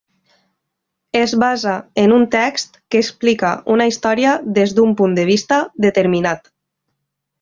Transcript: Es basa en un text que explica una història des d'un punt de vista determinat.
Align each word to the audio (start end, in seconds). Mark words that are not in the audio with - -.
Es 1.19 1.35
basa 1.43 1.73
en 2.03 2.15
un 2.15 2.25
text 2.35 2.79
que 2.95 3.01
explica 3.05 3.51
una 3.75 3.87
història 3.93 4.33
des 4.59 4.75
d'un 4.81 4.97
punt 5.03 5.15
de 5.21 5.27
vista 5.31 5.61
determinat. 5.87 6.55